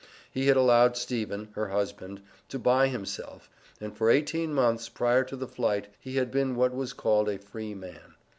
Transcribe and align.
He 0.31 0.47
had 0.47 0.57
allowed 0.57 0.97
Stephen 0.97 1.49
(her 1.53 1.67
husband) 1.67 2.23
to 2.49 2.57
buy 2.57 2.87
himself, 2.87 3.51
and 3.79 3.95
for 3.95 4.09
eighteen 4.09 4.51
months 4.51 4.89
prior 4.89 5.23
to 5.25 5.35
the 5.35 5.47
flight, 5.47 5.89
he 5.99 6.15
had 6.15 6.31
been 6.31 6.55
what 6.55 6.73
was 6.73 6.91
called 6.91 7.29
a 7.29 7.37
free 7.37 7.75
man. 7.75 8.15